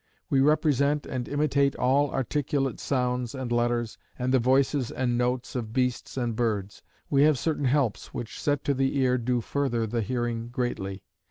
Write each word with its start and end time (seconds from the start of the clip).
We 0.31 0.39
represent 0.41 1.05
and 1.05 1.27
imitate 1.27 1.75
all 1.75 2.09
articulate 2.09 2.79
sounds 2.79 3.35
and 3.35 3.51
letters, 3.51 3.99
and 4.17 4.33
the 4.33 4.39
voices 4.39 4.89
and 4.89 5.15
notes 5.15 5.55
of 5.55 5.73
beasts 5.73 6.17
and 6.17 6.35
birds. 6.35 6.81
We 7.11 7.21
have 7.21 7.37
certain 7.37 7.65
helps 7.65 8.11
which 8.11 8.41
set 8.41 8.63
to 8.63 8.73
the 8.73 8.97
ear 8.97 9.19
do 9.19 9.41
further 9.41 9.85
the 9.85 10.01
hearing 10.01 10.47
greatly. 10.49 11.03